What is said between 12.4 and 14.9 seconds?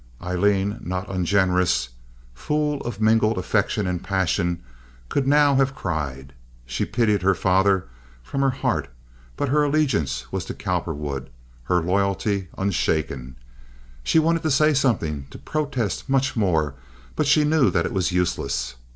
unshaken. She wanted to say